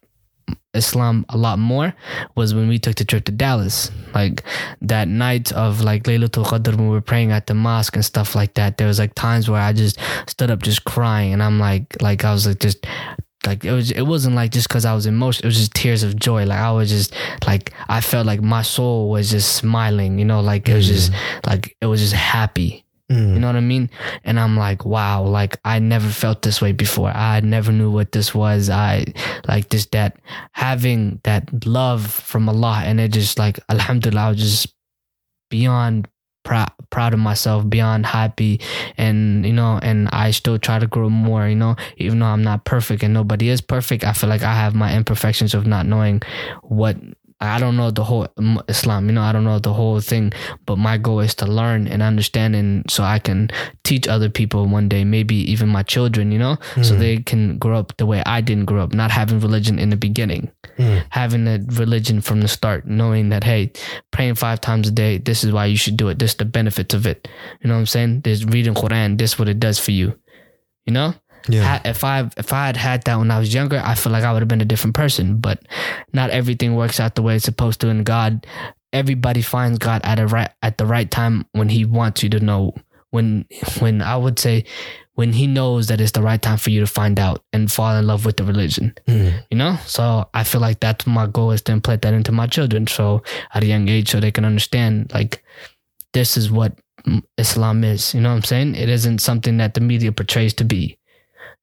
[0.74, 1.94] Islam a lot more
[2.34, 3.90] was when we took the trip to Dallas.
[4.14, 4.42] Like
[4.80, 8.34] that night of like Laylatul Qadr when we were praying at the mosque and stuff
[8.34, 8.78] like that.
[8.78, 12.24] There was like times where I just stood up just crying and I'm like like
[12.24, 12.86] I was like just
[13.46, 16.02] like it was it wasn't like just because I was emotional, it was just tears
[16.02, 16.44] of joy.
[16.44, 17.14] Like I was just
[17.46, 21.12] like I felt like my soul was just smiling, you know, like it was just
[21.12, 21.46] mm.
[21.46, 22.81] like it was just happy.
[23.12, 23.34] Mm.
[23.34, 23.90] You know what I mean?
[24.24, 27.10] And I'm like, wow, like I never felt this way before.
[27.10, 28.70] I never knew what this was.
[28.70, 29.04] I
[29.46, 30.16] like this, that
[30.52, 34.74] having that love from Allah and it just like Alhamdulillah, I was just
[35.50, 36.08] beyond
[36.44, 38.60] proud proud of myself, beyond happy
[38.96, 42.42] and you know, and I still try to grow more, you know, even though I'm
[42.42, 45.86] not perfect and nobody is perfect, I feel like I have my imperfections of not
[45.86, 46.22] knowing
[46.62, 46.96] what
[47.42, 48.28] I don't know the whole
[48.68, 50.32] Islam, you know, I don't know the whole thing,
[50.64, 53.50] but my goal is to learn and understand, and so I can
[53.82, 56.98] teach other people one day, maybe even my children, you know, so Mm.
[56.98, 59.96] they can grow up the way I didn't grow up, not having religion in the
[59.96, 61.02] beginning, Mm.
[61.10, 63.72] having a religion from the start, knowing that hey,
[64.12, 66.18] praying five times a day, this is why you should do it.
[66.20, 67.26] This is the benefits of it.
[67.60, 68.20] You know what I'm saying?
[68.22, 69.18] There's reading Quran.
[69.18, 70.14] This is what it does for you.
[70.86, 71.14] You know.
[71.48, 71.80] Yeah.
[71.84, 74.32] If I if I had had that when I was younger, I feel like I
[74.32, 75.38] would have been a different person.
[75.38, 75.62] But
[76.12, 77.88] not everything works out the way it's supposed to.
[77.88, 78.46] And God,
[78.92, 82.40] everybody finds God at a right at the right time when He wants you to
[82.40, 82.74] know.
[83.10, 83.44] When
[83.80, 84.64] when I would say
[85.14, 87.94] when He knows that it's the right time for you to find out and fall
[87.96, 88.94] in love with the religion.
[89.06, 89.44] Mm.
[89.50, 92.46] You know, so I feel like that's my goal is to implant that into my
[92.46, 92.86] children.
[92.86, 95.44] So at a young age, so they can understand like
[96.12, 98.14] this is what mm, Islam is.
[98.14, 98.74] You know what I'm saying?
[98.74, 100.98] It isn't something that the media portrays to be.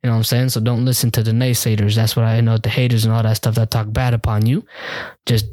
[0.03, 0.49] You know what I'm saying?
[0.49, 1.95] So don't listen to the naysayers.
[1.95, 2.57] That's what I know.
[2.57, 4.65] The haters and all that stuff that talk bad upon you.
[5.25, 5.45] Just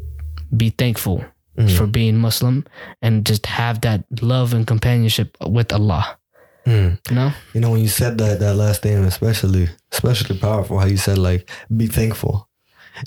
[0.57, 1.25] be thankful
[1.59, 1.75] Mm.
[1.75, 2.67] for being Muslim
[3.01, 6.19] and just have that love and companionship with Allah.
[6.67, 6.99] Mm.
[7.09, 7.33] You know?
[7.55, 11.17] You know, when you said that that last thing, especially especially powerful, how you said
[11.17, 12.46] like be thankful.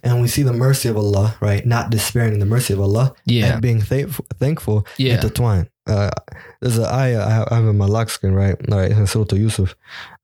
[0.04, 1.66] And we see the mercy of Allah, right?
[1.66, 3.54] Not despairing in the mercy of Allah Yeah.
[3.54, 5.16] and being thankful, thankful Yeah.
[5.16, 5.70] intertwined.
[5.88, 6.12] Uh,
[6.62, 8.56] there's a ayah I have, I have in my lock screen, right?
[8.72, 9.76] All right, Surah Yusuf.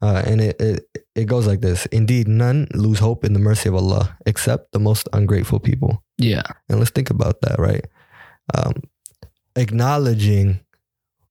[0.02, 3.70] Uh, and it, it, it goes like this Indeed, none lose hope in the mercy
[3.70, 6.04] of Allah except the most ungrateful people.
[6.20, 6.44] Yeah.
[6.70, 7.86] And let's think about that, right?
[8.54, 8.74] Um,
[9.56, 10.60] acknowledging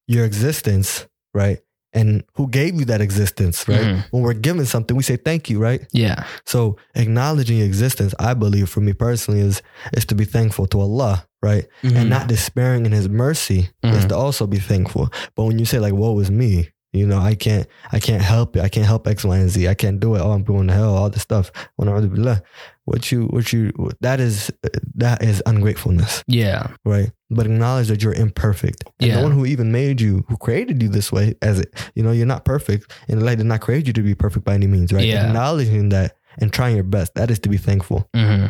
[0.07, 1.61] your existence, right?
[1.95, 3.81] And who gave you that existence, right?
[3.81, 4.05] Mhm.
[4.11, 5.83] When we're given something, we say thank you, right?
[5.93, 6.25] Yeah.
[6.45, 11.25] So acknowledging existence, I believe for me personally is is to be thankful to Allah,
[11.43, 11.67] right?
[11.83, 11.97] Mhm.
[11.97, 14.09] And not despairing in his mercy is Mhm.
[14.09, 15.09] to also be thankful.
[15.37, 18.57] But when you say like, woe is me, you know, I can't I can't help
[18.57, 18.63] it.
[18.63, 19.69] I can't help X, Y, and Z.
[19.69, 20.21] I can't do it.
[20.21, 21.51] Oh, I'm going to hell, all this stuff.
[22.87, 24.51] What you what you that is
[24.97, 26.69] that is ungratefulness Yeah.
[26.85, 27.11] right?
[27.31, 28.85] But acknowledge that you're imperfect.
[29.01, 29.17] And Yeah.
[29.17, 32.13] the one who even made you, who created you this way, as it, you know,
[32.13, 34.93] you're not perfect, and light did not create you to be perfect by any means,
[34.93, 35.05] right?
[35.07, 35.27] Yeah.
[35.27, 38.09] Acknowledging that and trying your best, that is to be thankful.
[38.15, 38.47] hmm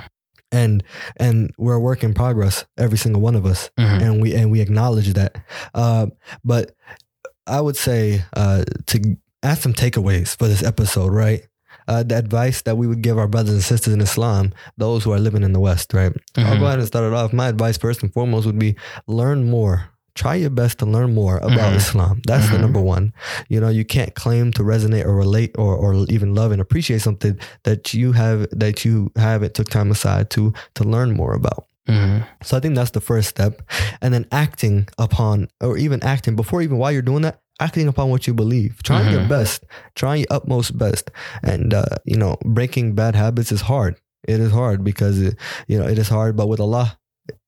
[0.52, 0.82] And
[1.16, 4.50] and we're a work in progress, every single one of us, hmm and we and
[4.50, 5.36] we acknowledge that.
[5.74, 6.06] Uh,
[6.44, 6.72] but
[7.46, 11.46] I would say uh, to add some takeaways for this episode, right?
[11.86, 15.12] Uh, the advice that we would give our brothers and sisters in Islam, those who
[15.12, 16.12] are living in the West, right?
[16.36, 16.60] I'll Mhm.
[16.60, 17.32] go ahead and start it off.
[17.32, 18.76] My advice, first and foremost, would be
[19.06, 19.90] learn more.
[20.14, 21.76] Try your best to learn more about Mhm.
[21.76, 22.22] Islam.
[22.26, 22.60] That's the Mhm.
[22.60, 23.12] number one.
[23.48, 27.02] You know, you can't claim to resonate or relate or, or even love and appreciate
[27.02, 31.66] something that you have that you haven't took time aside to to learn more about.
[31.86, 33.62] Hmm So I think that's the first step.
[34.00, 38.10] And then acting upon, or even acting before even while you're doing that, acting upon
[38.10, 39.28] what you believe, trying your Mhm.
[39.28, 41.10] best, trying your utmost best.
[41.42, 43.96] And, uh, you know, breaking bad habits is hard.
[44.26, 45.36] It is hard because, it,
[45.68, 46.98] you know, it is hard, but with Allah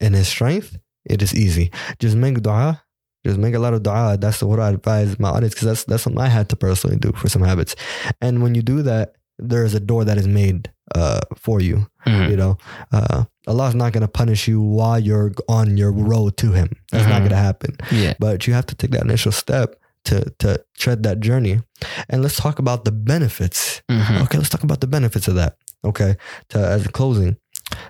[0.01, 1.71] and His strength, it is easy.
[1.99, 2.83] Just make dua.
[3.27, 4.17] Just make a lot of dua.
[4.21, 7.13] That's what I advise my audience because that's, that's something I had to personally do
[7.17, 7.75] for some habits.
[8.21, 11.87] And when you do that, there is a door that is made uh, for you
[12.05, 12.57] hmm you know?
[12.93, 16.69] Uh allah's not going to punish you while you're on your road to him.
[16.93, 17.29] That's not Mhm.
[17.29, 17.77] going to happen.
[17.93, 18.15] Yeah.
[18.19, 21.61] but you have to take that initial step to to tread that journey.
[22.09, 23.83] And let's talk about the benefits.
[23.91, 25.57] Hmm okay let's talk about the benefits of that.
[25.85, 26.17] Okay
[26.49, 27.37] to as a closing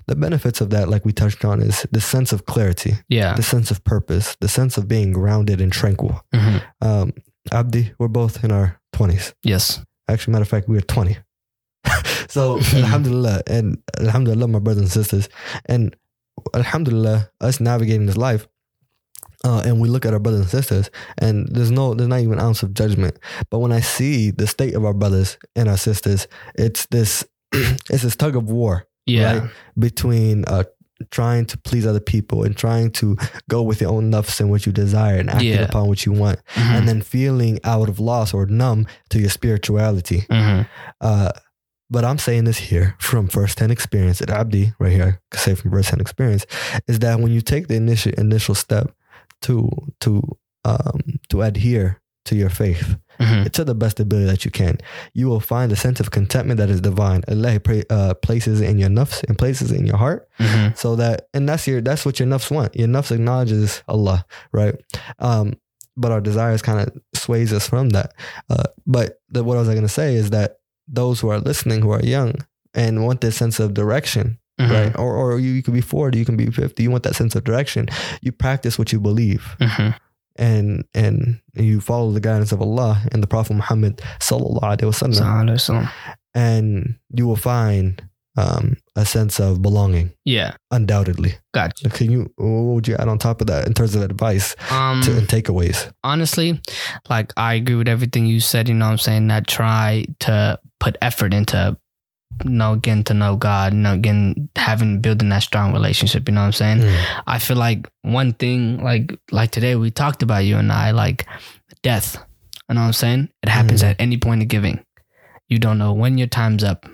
[0.07, 2.93] the benefits of that like we touched on is the sense of clarity.
[3.09, 3.35] Yeah.
[3.37, 4.37] the sense of purpose.
[4.41, 6.15] The sense of being grounded and tranquil.
[6.35, 7.13] Hmm um
[7.53, 9.81] abdi we're both in our 20s Yes.
[10.09, 11.17] Actually, matter of fact, we are 20.
[12.37, 13.67] so, alhamdulillah, and
[13.99, 15.29] alhamdulillah, my brothers and sisters,
[15.73, 15.97] and
[16.55, 18.47] alhamdulillah, us navigating this life,
[19.45, 22.35] uh, and we look at our brothers and sisters, and there's no, there's not even
[22.35, 23.19] an ounce of judgment.
[23.51, 28.03] But when I see the state of our brothers and our sisters, it's this, it's
[28.03, 29.39] this tug of war Yeah.
[29.39, 29.51] Right.
[29.79, 30.65] between uh,
[31.11, 33.17] trying to please other people and trying to
[33.51, 35.63] go with your own nafs and what you desire and acting Yeah.
[35.69, 36.75] upon what you want, Mhm.
[36.77, 40.25] and then feeling out of loss or numb to your spirituality.
[40.31, 40.67] Mhm.
[41.01, 41.31] Uh,
[41.91, 45.55] but I'm saying this here from firsthand experience at Abdi, right here, I can say
[45.55, 46.47] from firsthand experience,
[46.89, 48.93] is that when you take the initial initial step
[49.43, 49.71] to
[50.01, 50.23] to
[50.65, 53.51] um, to adhere to your faith Mhm.
[53.53, 54.77] to the best ability that you can,
[55.15, 57.23] you will find a sense of contentment that is divine.
[57.29, 60.77] Allah uh, places in your nafs and places in your heart, Mhm.
[60.77, 62.77] so that and that's your that's what your nafs want.
[62.77, 64.75] Your nafs acknowledges Allah, right?
[65.19, 65.55] Um,
[65.97, 68.13] but our desires kind of sways us from that.
[68.51, 71.83] Uh, but the, what I was going to say is that those who are listening,
[71.83, 72.35] who are young
[72.75, 74.71] and want this sense of direction, Mhm.
[74.71, 74.97] right?
[74.99, 76.83] Or or you, you could be forty, you can be fifty.
[76.85, 77.89] You want that sense of direction.
[78.23, 79.95] You practice what you believe, Mhm.
[80.37, 85.15] and and you follow the guidance of Allah and the Prophet Muhammad sallallahu alaihi wasallam,
[85.15, 85.91] Sallallahu alaihi wasallam.
[86.35, 88.03] and you will find
[88.39, 90.57] um, a sense of belonging, Yeah.
[90.71, 91.37] undoubtedly.
[91.55, 91.89] Gotcha.
[91.89, 92.31] Can you?
[92.37, 95.27] What would you add on top of that in terms of advice Um, to, and
[95.27, 95.91] takeaways?
[96.05, 96.61] honestly,
[97.09, 99.29] like I agree with everything you said, you know what I'm saying?
[99.29, 101.77] That try to put effort into
[102.45, 106.47] know, getting to know God, know, getting having building that strong relationship, you know what
[106.47, 106.79] I'm saying?
[106.81, 107.23] Mm.
[107.27, 111.27] I feel like one thing like like today we talked about you and I, like
[111.83, 112.17] death.
[112.69, 113.29] You know what I'm saying?
[113.43, 113.91] It happens Mhm.
[113.91, 114.85] at any point of giving.
[115.49, 116.87] You don't know when your time's up.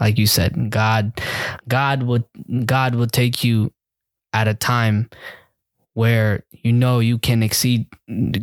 [0.00, 1.20] Like you said, God
[1.68, 2.24] God would
[2.64, 3.72] God will take you
[4.32, 5.10] at a time
[5.94, 7.86] where you know you can exceed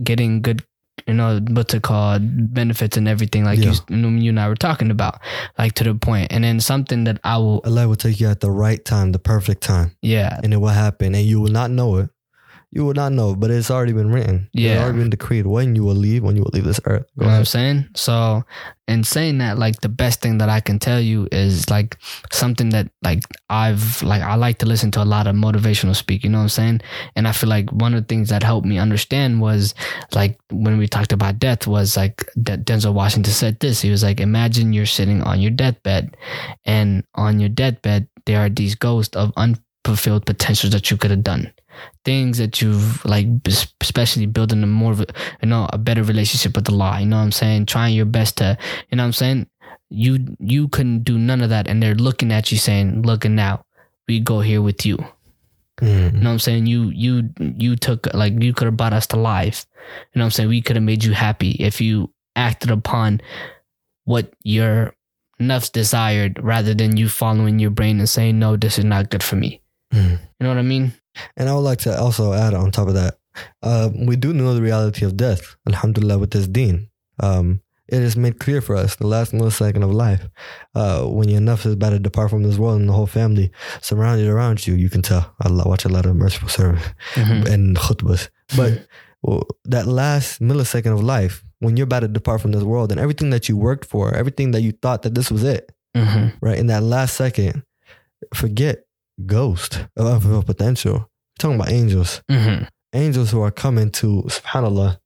[0.04, 0.63] getting good
[1.08, 2.22] you know what's it called
[2.54, 3.74] benefits and everything like Yeah.
[3.89, 5.20] you, you and I were talking about
[5.58, 6.02] like to the point.
[6.06, 9.12] point and then something that I will Allah will take you at the right time,
[9.12, 12.10] the perfect time, yeah and it will happen, and you will not know it.
[12.76, 14.50] You will not know, but it's already been written.
[14.54, 14.84] It's Yeah.
[14.84, 17.06] already been decreed when you will leave, when you will leave this earth.
[17.16, 17.86] You know what I'm saying?
[17.96, 18.44] So,
[18.90, 21.98] in saying that, like the best thing that I can tell you is like
[22.34, 26.26] something that like I've like I like to listen to a lot of motivational speak.
[26.26, 26.82] You know what I'm saying?
[27.16, 29.74] And I feel like one of the things that helped me understand was
[30.14, 33.82] like when we talked about death was like that Denzel Washington said this.
[33.82, 36.18] He was like, imagine you're sitting on your deathbed,
[36.66, 41.24] and on your deathbed there are these ghosts of unfulfilled potentials that you could have
[41.24, 41.54] done
[42.04, 43.28] things that you've like
[43.82, 45.08] especially building a more of a,
[45.42, 47.66] you know a better relationship with the law you know what i'm saying?
[47.66, 48.58] Trying your best to
[48.90, 49.48] you know what i'm saying?
[49.90, 53.66] You you couldn't do none of that and they're looking at you saying looking now
[54.08, 54.98] we go here with you.
[55.82, 56.14] Mm.
[56.14, 56.66] you know what i'm saying?
[56.68, 59.66] You you you took like you could have brought us to life.
[60.14, 60.50] You know what i'm saying?
[60.50, 63.22] We could have made you happy if you acted upon
[64.06, 64.94] what your
[65.42, 69.24] nafs desired rather than you following your brain and saying no this is not good
[69.24, 69.62] for me.
[69.94, 70.12] Mm.
[70.12, 70.94] you know what i mean
[71.38, 73.17] And I would like to also add on top of that,
[73.63, 75.56] uh, we do know the reality of death.
[75.67, 79.91] Alhamdulillah, with this deen, um, it is made clear for us the last millisecond of
[79.91, 80.28] life.
[80.73, 83.51] Uh, when your nafs is about to depart from this world and the whole family
[83.82, 85.36] surrounded around you, you can tell.
[85.43, 87.47] Allah watch a lot of merciful service Mhm.
[87.47, 88.30] and khutbas.
[88.56, 88.88] But
[89.21, 92.99] well, that last millisecond of life, when you're about to depart from this world and
[92.99, 96.34] everything that you worked for, everything that you thought that this was it, Mhm.
[96.41, 96.58] right?
[96.58, 97.63] In that last second,
[98.34, 98.85] forget
[99.25, 100.93] ghost of potential.
[100.93, 102.21] We're talking about angels.
[102.30, 102.67] Mhm.
[102.93, 104.97] Angels who are coming to, subhanAllah,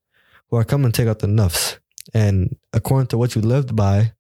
[0.49, 1.77] who are coming to take out the nafs.
[2.13, 4.13] And according to what you lived by,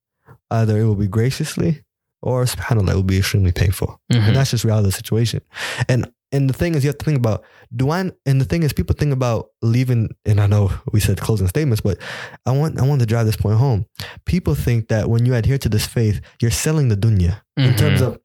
[0.51, 1.83] either it will be graciously
[2.21, 3.99] or subhanAllah, it will be extremely painful.
[4.11, 4.19] Mhm.
[4.27, 5.41] And that's just reality of the situation.
[5.87, 7.43] And and the thing is, you have to think about
[7.75, 8.11] do I?
[8.27, 10.09] And the thing is, people think about leaving.
[10.25, 11.97] And I know we said closing statements, but
[12.45, 13.85] I want I want to drive this point home.
[14.25, 17.77] People think that when you adhere to this faith, you're selling the dunya in Mhm.
[17.77, 18.19] terms of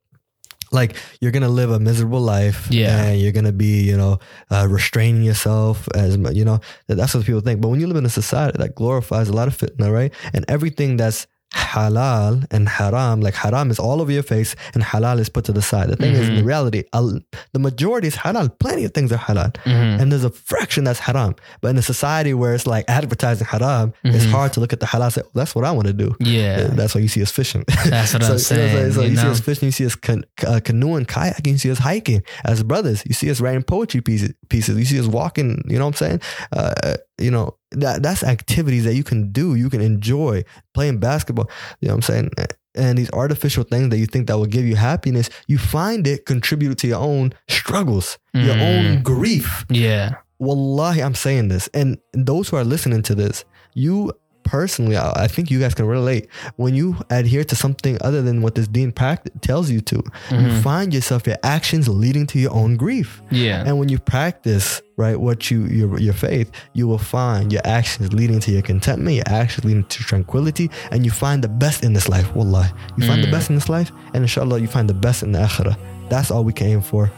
[0.74, 3.04] like you're gonna live a miserable life, Yeah.
[3.04, 4.18] and you're gonna be you know
[4.50, 7.60] uh, restraining yourself as you know that's what people think.
[7.60, 10.44] But when you live in a society that glorifies a lot of fitna, right, and
[10.48, 15.28] everything that's halal and haram, like haram is all over your face and halal is
[15.28, 15.88] put to the side.
[15.88, 16.46] The thing is, in the Mhm.
[16.46, 17.20] reality, al-
[17.52, 18.50] the majority is halal.
[18.58, 20.00] Plenty of things are halal, Mhm.
[20.00, 21.34] and there's a fraction that's haram.
[21.60, 24.30] But in a society where it's like advertising haram, it's Mhm.
[24.30, 25.04] hard to look at the halal.
[25.04, 26.14] And say, oh, that's what I want to do.
[26.20, 27.64] Yeah, That's why you see us fishing.
[27.86, 28.92] that's what I'm you know, saying.
[28.92, 31.70] so you you, see us fishing, you see us can, uh, canoeing, kayaking, you see
[31.70, 33.02] us hiking as brothers.
[33.06, 34.30] You see us writing poetry pieces.
[34.48, 34.78] Pieces.
[34.78, 35.62] You see us walking.
[35.68, 36.20] You know what I'm saying?
[36.52, 39.54] Uh, you know that that's activities that you can do.
[39.54, 41.48] You can enjoy playing basketball.
[41.80, 42.30] You know what I'm saying?
[42.76, 46.26] And these artificial things that you think that will give you happiness, you find it
[46.26, 48.62] contributed to your own struggles, your Mm.
[48.96, 49.64] own grief.
[49.70, 51.68] yeah, Wallahi, I'm saying this.
[51.72, 54.12] And those who are listening to this, you
[54.44, 56.28] personally, I I think you guys can relate.
[56.56, 59.96] When you adhere to something other than what this deen practice tells you to,
[60.30, 60.62] you Mhm.
[60.62, 63.22] find yourself your actions leading to your own grief.
[63.30, 67.62] yeah, And when you practice, right, what you your your faith, you will find your
[67.80, 71.82] actions leading to your contentment, your actions leading to tranquility, and you find the best
[71.84, 72.28] in this life.
[72.36, 72.70] Wallahi.
[72.96, 73.36] You find the Mm.
[73.36, 75.76] best in this life, and inshallah you find the best in the akhirah.
[76.10, 77.10] That's all we can aim for.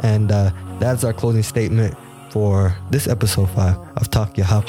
[0.00, 1.94] And uh, that's our closing statement
[2.30, 4.66] for this episode five of Talk Your Haq.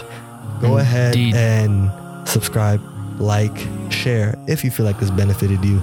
[0.61, 1.89] Go ahead and
[2.25, 2.81] subscribe,
[3.19, 3.55] like,
[3.89, 5.79] share if you feel like this benefited you.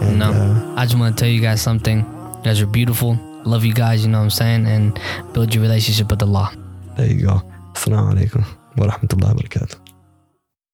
[0.00, 0.30] And No.
[0.32, 1.98] uh, I just want to tell you guys something.
[2.00, 3.18] You guys are beautiful.
[3.44, 4.04] Love you guys.
[4.04, 4.98] You know what I'm saying, and
[5.32, 6.50] build your relationship with Allah.
[6.96, 7.42] there you go.
[7.74, 8.44] Assalamu alaikum
[8.76, 9.76] wa rahmatullahi wa barakatuh.